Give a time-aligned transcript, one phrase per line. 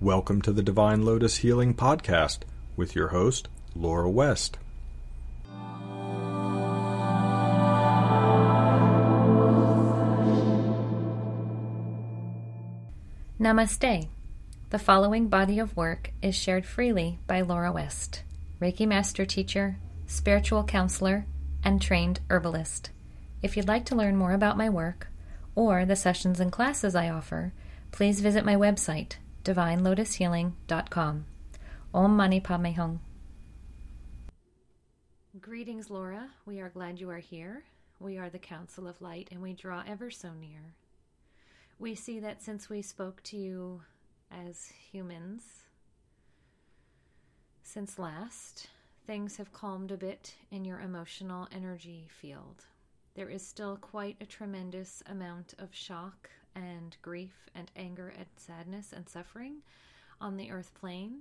[0.00, 2.40] Welcome to the Divine Lotus Healing Podcast
[2.76, 4.58] with your host, Laura West.
[13.40, 14.08] Namaste.
[14.68, 18.22] The following body of work is shared freely by Laura West,
[18.60, 21.24] Reiki Master Teacher, Spiritual Counselor,
[21.64, 22.90] and Trained Herbalist.
[23.40, 25.08] If you'd like to learn more about my work
[25.54, 27.54] or the sessions and classes I offer,
[27.92, 29.12] please visit my website,
[29.46, 31.24] divinelotushealing.com.
[31.94, 33.00] Om Mani Padme Hum.
[35.40, 36.30] Greetings, Laura.
[36.44, 37.62] We are glad you are here.
[38.00, 40.74] We are the Council of Light, and we draw ever so near.
[41.78, 43.82] We see that since we spoke to you
[44.32, 45.44] as humans,
[47.62, 48.66] since last,
[49.06, 52.64] things have calmed a bit in your emotional energy field.
[53.14, 58.92] There is still quite a tremendous amount of shock and grief and anger and sadness
[58.92, 59.58] and suffering
[60.20, 61.20] on the earth plane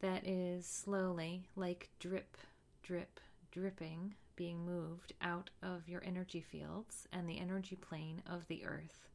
[0.00, 2.36] that is slowly, like drip,
[2.82, 3.18] drip,
[3.50, 9.08] dripping, being moved out of your energy fields and the energy plane of the earth.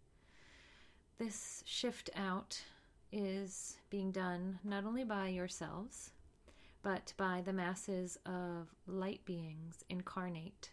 [1.19, 2.63] This shift out
[3.11, 6.11] is being done not only by yourselves,
[6.81, 10.71] but by the masses of light beings incarnate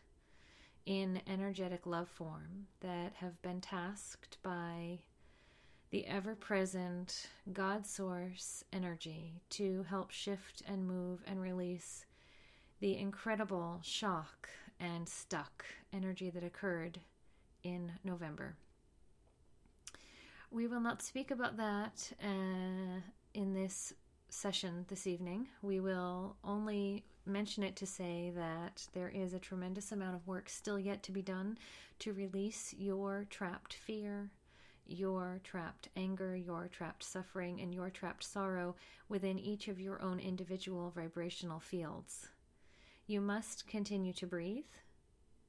[0.87, 5.01] in energetic love form that have been tasked by
[5.91, 12.07] the ever present God Source energy to help shift and move and release
[12.81, 17.01] the incredible shock and stuck energy that occurred
[17.63, 18.57] in November.
[20.51, 23.01] We will not speak about that uh,
[23.35, 23.93] in this
[24.29, 25.49] session this evening.
[25.63, 30.49] We will only mention it to say that there is a tremendous amount of work
[30.49, 31.59] still yet to be done
[32.01, 34.31] to release your trapped fear,
[34.87, 38.77] your trapped anger, your trapped suffering, and your trapped sorrow
[39.09, 42.29] within each of your own individual vibrational fields.
[43.07, 44.65] You must continue to breathe.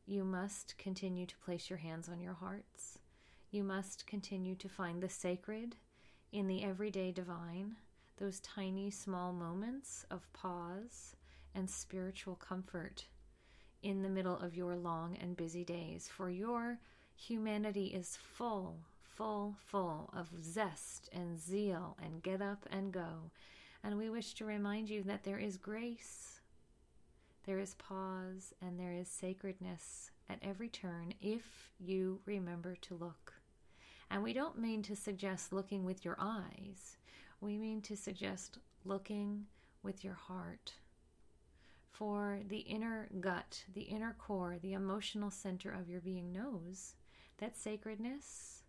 [0.05, 2.99] You must continue to place your hands on your hearts.
[3.51, 5.75] You must continue to find the sacred
[6.31, 7.77] in the everyday divine,
[8.17, 11.15] those tiny, small moments of pause
[11.55, 13.05] and spiritual comfort
[13.83, 16.09] in the middle of your long and busy days.
[16.11, 16.79] For your
[17.15, 23.31] humanity is full, full, full of zest and zeal and get up and go.
[23.83, 26.41] And we wish to remind you that there is grace,
[27.45, 33.33] there is pause, and there is sacredness at every turn if you remember to look.
[34.09, 36.97] And we don't mean to suggest looking with your eyes,
[37.41, 39.45] we mean to suggest looking
[39.83, 40.73] with your heart
[41.91, 46.95] for the inner gut, the inner core, the emotional center of your being knows
[47.39, 48.63] that sacredness,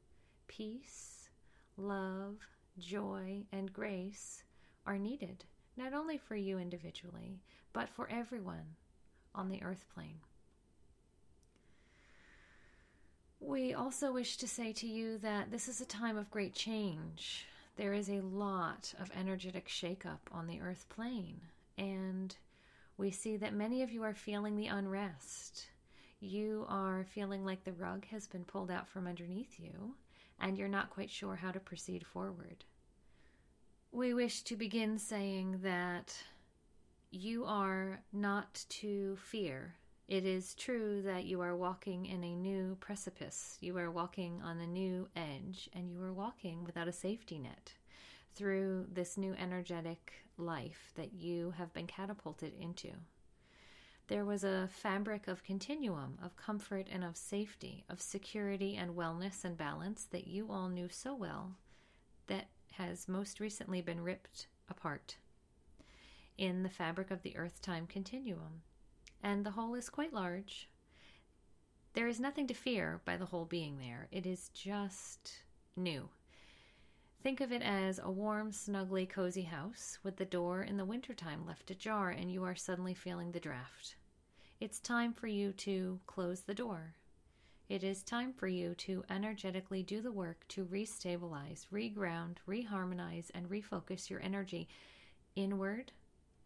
[0.47, 1.29] peace,
[1.77, 2.37] love,
[2.79, 4.45] joy, and grace
[4.87, 5.45] are needed,
[5.77, 7.41] not only for you individually,
[7.73, 8.77] but for everyone
[9.35, 10.21] on the earth plane.
[13.41, 17.47] We also wish to say to you that this is a time of great change.
[17.79, 21.43] There is a lot of energetic shakeup on the earth plane,
[21.79, 22.37] and
[22.97, 25.69] we see that many of you are feeling the unrest.
[26.19, 29.95] You are feeling like the rug has been pulled out from underneath you,
[30.41, 32.65] and you're not quite sure how to proceed forward.
[33.93, 36.17] We wish to begin saying that
[37.13, 39.77] you are not to fear.
[40.09, 43.59] It is true that you are walking in a new precipice.
[43.61, 47.75] You are walking on a new edge, and you are walking without a safety net
[48.35, 52.89] through this new energetic life that you have been catapulted into.
[54.07, 59.45] There was a fabric of continuum, of comfort and of safety, of security and wellness
[59.45, 61.57] and balance that you all knew so well
[62.29, 65.17] that has most recently been ripped apart
[66.39, 68.63] in the fabric of the earth time continuum.
[69.23, 70.69] And the hole is quite large.
[71.95, 75.43] There is nothing to fear by the hole being there, it is just
[75.77, 76.09] new.
[77.23, 81.45] Think of it as a warm, snuggly, cozy house with the door in the wintertime
[81.45, 83.97] left ajar and you are suddenly feeling the draft.
[84.61, 86.95] It's time for you to close the door.
[87.69, 93.51] It is time for you to energetically do the work to restabilize, reground, reharmonize, and
[93.51, 94.69] refocus your energy
[95.37, 95.93] inward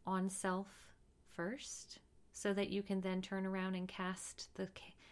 [0.06, 0.66] on self
[1.34, 2.00] first
[2.32, 4.68] so that you can then turn around and cast the,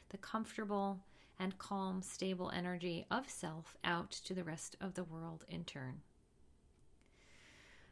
[0.09, 1.01] the comfortable
[1.39, 6.01] and calm, stable energy of self out to the rest of the world in turn.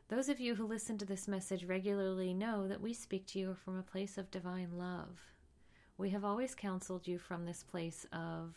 [0.08, 3.56] Those of you who listen to this message regularly know that we speak to you
[3.62, 5.18] from a place of divine love.
[5.98, 8.54] We have always counseled you from this place of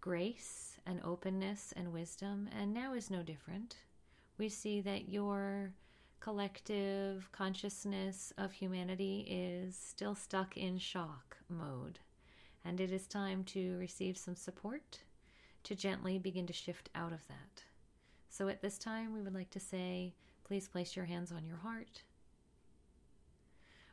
[0.00, 3.76] grace and openness and wisdom, and now is no different.
[4.36, 5.72] we see that your
[6.24, 11.98] collective consciousness of humanity is still stuck in shock mode,
[12.64, 15.00] and it is time to receive some support
[15.62, 17.64] to gently begin to shift out of that.
[18.30, 21.58] So at this time, we would like to say, please place your hands on your
[21.58, 22.04] heart.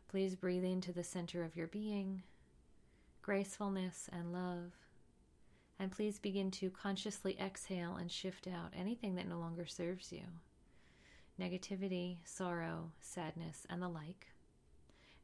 [0.08, 2.24] Please breathe into the center of your being,
[3.22, 4.72] gracefulness and love.
[5.78, 10.24] And please begin to consciously exhale and shift out anything that no longer serves you
[11.42, 14.28] negativity, sorrow, sadness, and the like.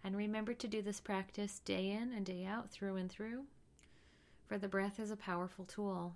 [0.04, 3.44] And remember to do this practice day in and day out, through and through,
[4.48, 6.16] for the breath is a powerful tool.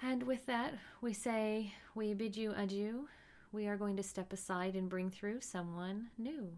[0.00, 3.08] And with that, we say, we bid you adieu.
[3.52, 6.50] We are going to step aside and bring through someone new.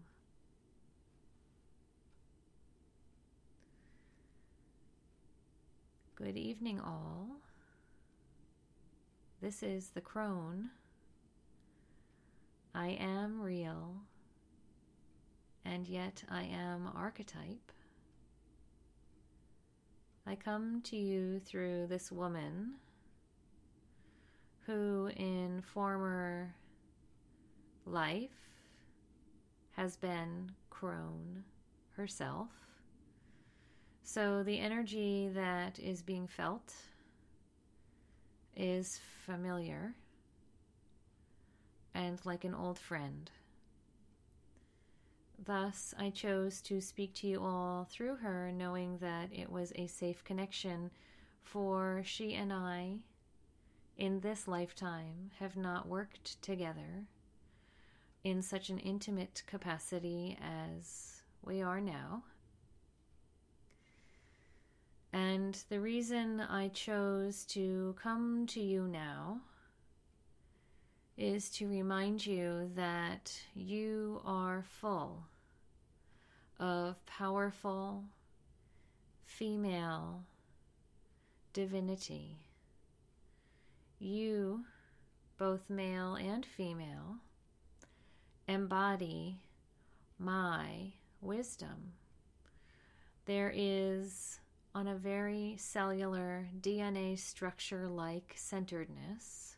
[6.15, 7.37] Good evening, all.
[9.39, 10.71] This is the crone.
[12.73, 13.93] I am real,
[15.63, 17.71] and yet I am archetype.
[20.25, 22.73] I come to you through this woman
[24.65, 26.55] who, in former
[27.85, 28.31] life,
[29.73, 31.43] has been crone
[31.95, 32.49] herself.
[34.01, 36.73] So the energy that is being felt
[38.57, 39.93] is familiar
[41.93, 43.31] and like an old friend.
[45.43, 49.87] Thus, I chose to speak to you all through her, knowing that it was a
[49.87, 50.91] safe connection,
[51.43, 52.97] for she and I,
[53.97, 57.05] in this lifetime, have not worked together
[58.23, 62.23] in such an intimate capacity as we are now.
[65.17, 69.39] And the reason I chose to come to you now
[71.17, 75.23] is to remind you that you are full
[76.59, 78.03] of powerful
[79.25, 80.23] female
[81.51, 82.37] divinity.
[83.97, 84.65] You,
[85.39, 87.15] both male and female,
[88.47, 89.39] embody
[90.19, 90.91] my
[91.21, 91.93] wisdom.
[93.25, 94.39] There is
[94.77, 99.55] on a very cellular DNA structure like centeredness,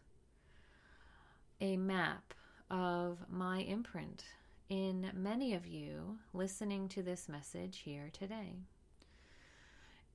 [1.59, 2.33] a map
[2.71, 4.23] of my imprint
[4.69, 8.59] in many of you listening to this message here today.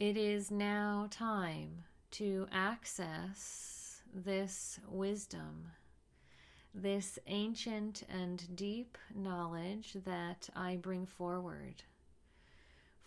[0.01, 5.67] It is now time to access this wisdom,
[6.75, 11.83] this ancient and deep knowledge that I bring forward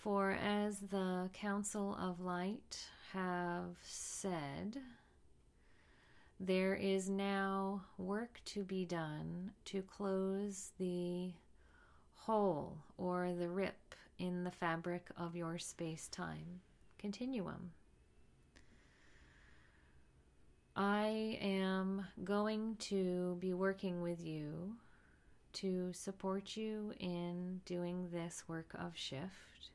[0.07, 4.77] for as the Council of Light have said,
[6.39, 11.33] there is now work to be done to close the
[12.13, 16.61] hole or the rip in the fabric of your space time
[16.97, 17.71] continuum.
[20.73, 24.77] I am going to be working with you
[25.51, 29.71] to support you in doing this work of shift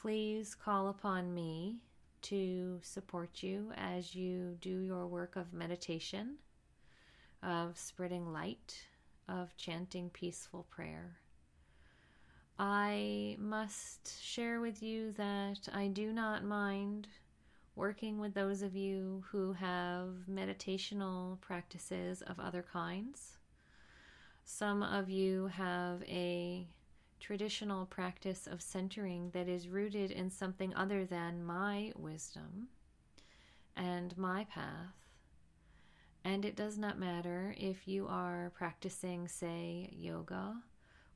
[0.00, 1.76] Please call upon me
[2.22, 6.36] to support you as you do your work of meditation,
[7.42, 8.86] of spreading light,
[9.28, 11.18] of chanting peaceful prayer.
[12.58, 17.08] I must share with you that I do not mind
[17.76, 23.36] working with those of you who have meditational practices of other kinds.
[24.44, 26.66] Some of you have a
[27.20, 32.68] traditional practice of centering that is rooted in something other than my wisdom
[33.76, 34.94] and my path.
[36.24, 40.56] And it does not matter if you are practicing, say, yoga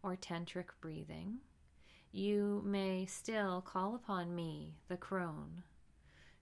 [0.03, 1.39] or tantric breathing.
[2.13, 5.65] You may still call upon me, the crone,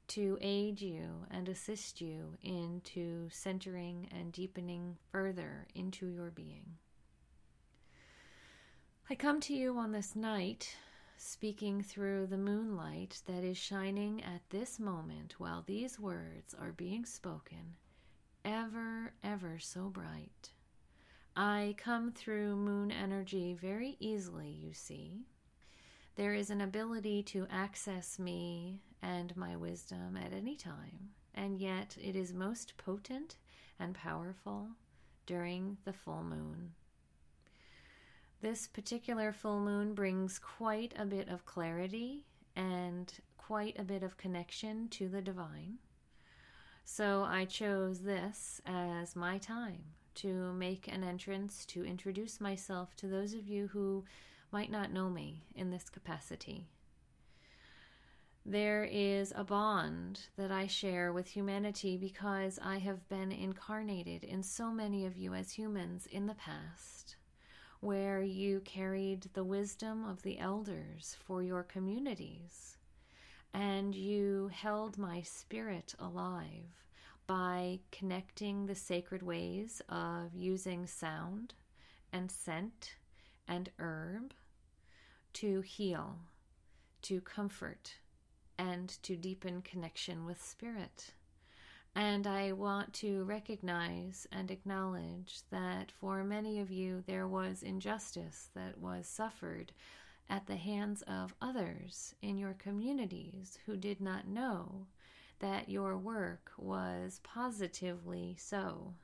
[0.09, 6.77] to aid you and assist you into centering and deepening further into your being.
[9.13, 10.75] I come to you on this night,
[11.19, 17.05] speaking through the moonlight that is shining at this moment while these words are being
[17.05, 17.77] spoken,
[18.43, 20.53] ever, ever so bright.
[21.37, 25.27] I come through moon energy very easily, you see.
[26.17, 31.99] There is an ability to access me and my wisdom at any time, and yet
[32.03, 33.37] it is most potent
[33.79, 34.69] and powerful
[35.27, 36.73] during the full moon.
[38.43, 42.25] This particular full moon brings quite a bit of clarity
[42.57, 45.79] and quite a bit of connection to the divine.
[46.85, 49.85] So I chose this as my time
[50.17, 54.05] to make an entrance to introduce myself to those of you who
[54.51, 56.67] might not know me in this capacity.
[58.45, 64.43] There is a bond that I share with humanity because I have been incarnated in
[64.43, 67.15] so many of you as humans in the past,
[67.83, 72.77] where you carried the wisdom of the elders for your communities,
[73.53, 76.87] and you held my spirit alive
[77.27, 81.55] by connecting the sacred ways of using sound
[82.13, 82.95] and scent
[83.49, 84.33] and herb
[85.33, 86.21] to heal,
[87.03, 87.95] to comfort,
[88.57, 91.15] and to deepen connection with spirit.
[91.95, 98.49] And I want to recognize and acknowledge that for many of you, there was injustice
[98.55, 99.73] that was suffered
[100.31, 104.87] at the hands of others in your communities who did not know
[105.41, 108.95] that your work was positively so.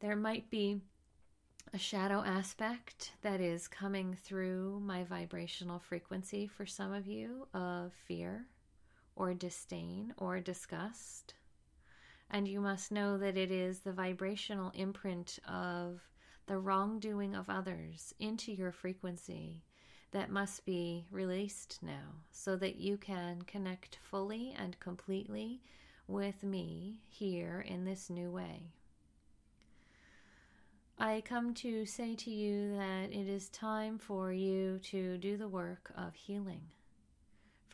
[0.00, 0.82] There might be
[1.72, 7.92] a shadow aspect that is coming through my vibrational frequency for some of you of
[8.06, 8.44] fear
[9.16, 11.34] or disdain or disgust.
[12.30, 16.00] And you must know that it is the vibrational imprint of
[16.46, 19.62] the wrongdoing of others into your frequency
[20.10, 25.60] that must be released now so that you can connect fully and completely
[26.06, 28.70] with me here in this new way.
[30.98, 35.48] I come to say to you that it is time for you to do the
[35.48, 36.62] work of healing.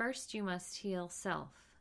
[0.00, 1.74] First, you must heal self,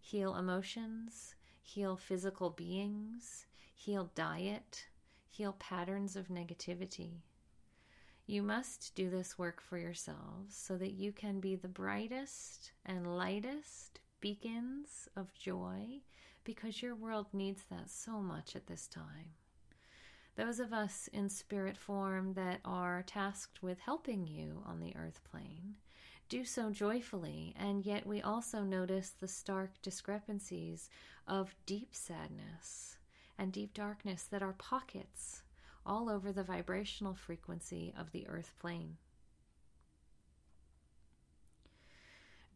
[0.00, 4.86] heal emotions, heal physical beings, heal diet,
[5.28, 7.18] heal patterns of negativity.
[8.24, 13.14] You must do this work for yourselves so that you can be the brightest and
[13.14, 16.00] lightest beacons of joy
[16.44, 19.34] because your world needs that so much at this time.
[20.34, 25.20] Those of us in spirit form that are tasked with helping you on the earth
[25.30, 25.74] plane
[26.28, 30.90] do so joyfully, and yet we also notice the stark discrepancies
[31.26, 32.98] of deep sadness
[33.38, 35.42] and deep darkness that are pockets
[35.84, 38.96] all over the vibrational frequency of the earth plane.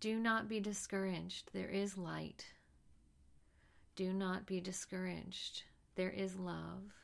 [0.01, 1.51] Do not be discouraged.
[1.53, 2.47] There is light.
[3.97, 5.65] Do not be discouraged.
[5.95, 6.95] There is love.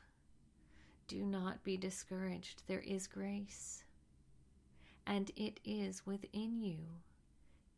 [1.07, 2.63] Do not be discouraged.
[2.67, 3.83] There is grace.
[5.09, 6.79] And it is within you,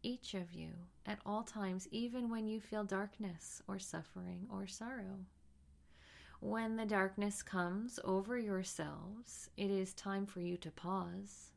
[0.02, 0.72] each of you,
[1.06, 5.20] at all times, even when you feel darkness or suffering or sorrow.
[6.40, 11.52] When the darkness comes over yourselves, it is time for you to pause.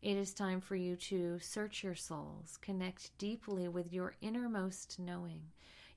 [0.00, 5.42] It is time for you to search your souls, connect deeply with your innermost knowing,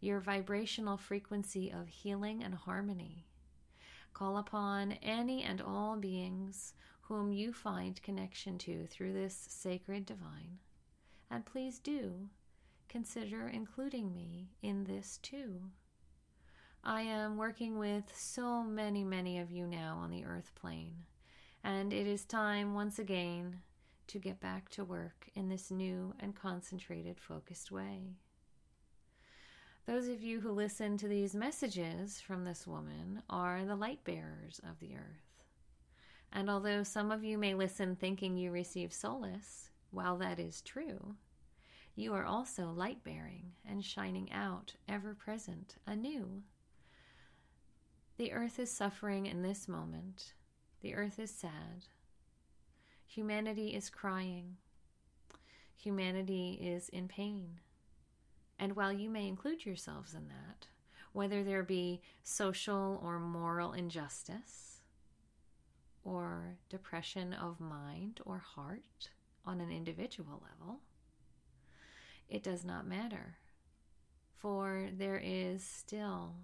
[0.02, 3.26] your vibrational frequency of healing and harmony.
[4.14, 6.74] Call upon any and all beings
[7.12, 10.60] whom you find connection to through this sacred divine.
[11.30, 12.30] And please do
[12.88, 15.60] consider including me in this too.
[16.86, 21.04] I am working with so many, many of you now on the earth plane,
[21.66, 23.60] and it is time once again
[24.08, 28.16] to get back to work in this new and concentrated, focused way.
[29.86, 34.62] Those of you who listen to these messages from this woman are the light bearers
[34.64, 35.31] of the earth.
[36.32, 41.16] And although some of you may listen thinking you receive solace, while that is true,
[41.96, 46.44] you are also light bearing and shining out, ever present, anew
[48.22, 50.34] the earth is suffering in this moment.
[50.82, 51.88] The earth is sad.
[53.08, 54.58] Humanity is crying.
[55.76, 57.60] Humanity is in pain.
[58.60, 60.68] And while you may include yourselves in that,
[61.14, 64.71] whether there be social or moral injustice,
[66.04, 69.10] or depression of mind or heart
[69.46, 70.80] on an individual level,
[72.30, 73.38] it does not matter,
[74.38, 76.36] for there is still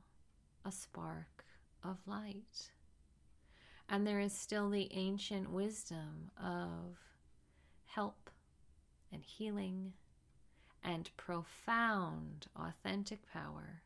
[0.65, 1.45] a spark
[1.83, 2.71] of light.
[3.89, 6.97] And there is still the ancient wisdom of
[7.85, 8.29] help
[9.13, 9.93] and healing
[10.83, 13.81] and profound authentic power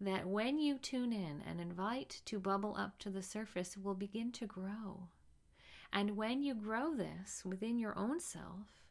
[0.00, 4.32] that when you tune in and invite to bubble up to the surface will begin
[4.32, 5.08] to grow.
[5.92, 8.82] And when you grow this within your own self,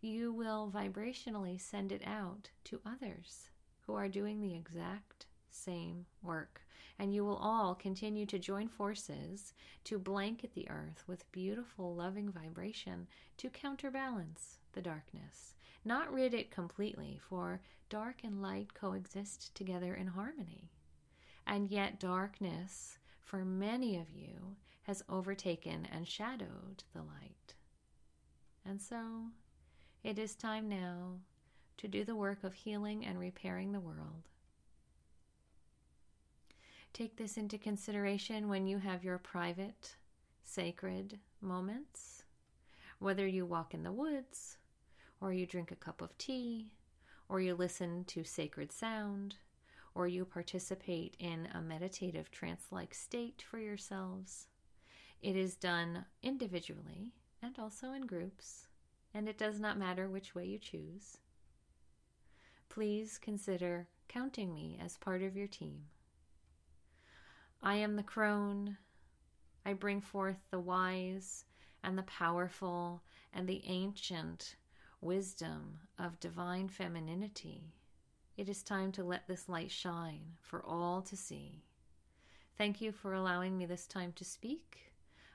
[0.00, 3.50] you will vibrationally send it out to others
[3.86, 6.62] who are doing the exact same work
[6.98, 9.52] and you will all continue to join forces
[9.84, 13.06] to blanket the earth with beautiful, loving vibration
[13.36, 15.54] to counterbalance the darkness
[15.84, 20.70] not rid it completely, for dark and light coexist together in harmony.
[21.46, 27.54] And yet, darkness, for many of you, has overtaken and shadowed the light.
[28.64, 29.26] And so,
[30.02, 31.18] it is time now
[31.78, 34.28] to do the work of healing and repairing the world.
[36.92, 39.96] Take this into consideration when you have your private,
[40.44, 42.22] sacred moments,
[43.00, 44.58] whether you walk in the woods,
[45.24, 46.70] or you drink a cup of tea,
[47.30, 49.34] or you listen to sacred sound,
[49.94, 54.48] or you participate in a meditative trance like state for yourselves.
[55.22, 58.66] It is done individually and also in groups,
[59.14, 61.16] and it does not matter which way you choose.
[62.68, 65.84] Please consider counting me as part of your team.
[67.62, 68.76] I am the crone.
[69.64, 71.46] I bring forth the wise
[71.82, 73.00] and the powerful
[73.32, 74.56] and the ancient
[75.04, 77.74] wisdom of divine femininity.
[78.36, 81.62] It is time to let this light shine for all to see.
[82.56, 84.92] Thank you for allowing me this time to speak.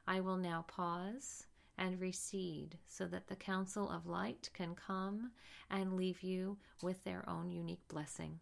[0.08, 1.46] I will now pause
[1.78, 5.32] and recede so that the Council of Light can come
[5.70, 8.40] and leave you with their own unique blessing.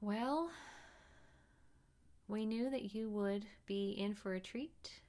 [0.00, 0.50] Well,
[2.28, 5.00] we knew that you would be in for a treat.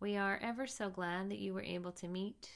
[0.00, 2.48] We are ever so glad that you were able to meet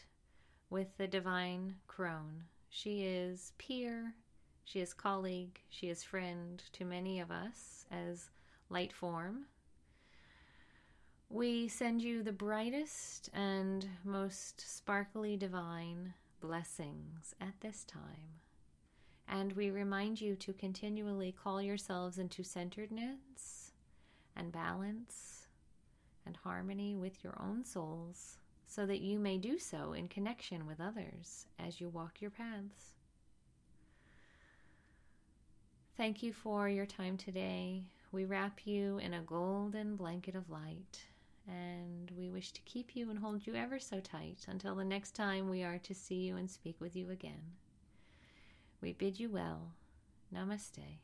[0.71, 2.45] with the divine crone.
[2.71, 4.15] She is peer,
[4.65, 8.31] she is colleague, she is friend to many of us as
[8.71, 9.45] light form.
[11.29, 18.41] We send you the brightest and most sparkly divine blessings at this time.
[19.29, 23.73] And we remind you to continually call yourselves into centeredness
[24.35, 25.34] and balance
[26.27, 30.81] and harmony with your own souls so that you may do so in connection with
[30.81, 32.95] others as you walk your paths.
[35.97, 37.85] Thank you for your time today.
[38.11, 41.05] We wrap you in a golden blanket of light,
[41.47, 45.15] and we wish to keep you and hold you ever so tight until the next
[45.15, 47.53] time we are to see you and speak with you again.
[48.81, 49.73] We bid you well.
[50.35, 50.99] Namaste.